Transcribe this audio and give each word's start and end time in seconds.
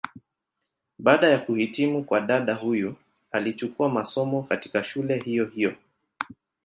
Baada 0.99 1.27
ya 1.29 1.39
kuhitimu 1.39 2.03
kwa 2.03 2.21
dada 2.21 2.53
huyu 2.55 2.95
alichukua 3.31 3.89
masomo, 3.89 4.43
katika 4.43 4.83
shule 4.83 5.17
hiyo 5.19 5.45
hiyo. 5.45 5.75